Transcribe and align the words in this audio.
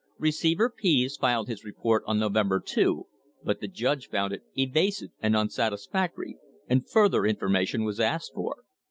Receiver 0.17 0.71
Pease 0.71 1.15
filed 1.15 1.47
his 1.47 1.63
report 1.63 2.01
on 2.07 2.17
November 2.17 2.59
2, 2.59 3.05
but 3.43 3.59
the 3.61 3.67
judge 3.67 4.09
found 4.09 4.33
it 4.33 4.41
"evasive 4.55 5.11
and 5.19 5.35
unsatisfactory," 5.35 6.37
and 6.67 6.89
further 6.89 7.23
information 7.23 7.83
was 7.83 7.99
asked 7.99 8.31
for. 8.33 8.63